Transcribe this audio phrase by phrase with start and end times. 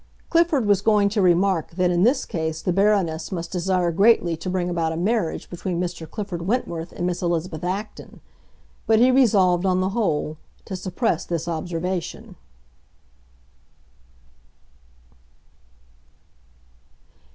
[0.31, 4.49] Clifford was going to remark that in this case the Baroness must desire greatly to
[4.49, 6.09] bring about a marriage between Mr.
[6.09, 8.19] Clifford Wentworth and Miss Elizabeth Acton;
[8.87, 12.35] but he resolved, on the whole, to suppress this observation.